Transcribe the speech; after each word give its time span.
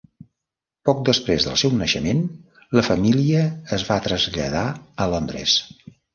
Poc 0.87 1.03
després 1.09 1.45
del 1.47 1.59
seu 1.63 1.75
naixement, 1.81 2.23
la 2.79 2.85
família 2.89 3.45
es 3.79 3.87
va 3.93 4.01
traslladar 4.09 4.67
a 5.07 5.11
Londres. 5.15 5.57